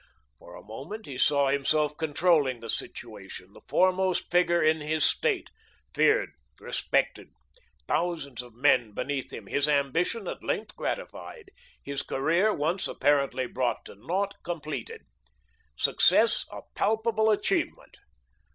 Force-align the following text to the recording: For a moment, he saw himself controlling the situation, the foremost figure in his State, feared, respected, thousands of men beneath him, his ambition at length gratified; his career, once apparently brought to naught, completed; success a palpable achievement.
For 0.39 0.55
a 0.55 0.63
moment, 0.63 1.05
he 1.05 1.19
saw 1.19 1.49
himself 1.49 1.95
controlling 1.95 2.59
the 2.59 2.71
situation, 2.71 3.53
the 3.53 3.61
foremost 3.69 4.31
figure 4.31 4.59
in 4.59 4.79
his 4.81 5.03
State, 5.05 5.51
feared, 5.93 6.31
respected, 6.59 7.29
thousands 7.87 8.41
of 8.41 8.55
men 8.55 8.93
beneath 8.93 9.31
him, 9.31 9.45
his 9.45 9.69
ambition 9.69 10.27
at 10.27 10.43
length 10.43 10.75
gratified; 10.75 11.51
his 11.83 12.01
career, 12.01 12.51
once 12.51 12.87
apparently 12.87 13.45
brought 13.45 13.85
to 13.85 13.93
naught, 13.93 14.33
completed; 14.41 15.03
success 15.75 16.47
a 16.51 16.61
palpable 16.73 17.29
achievement. 17.29 17.99